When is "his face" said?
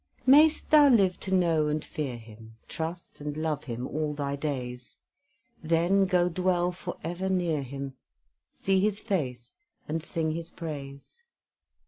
8.79-9.53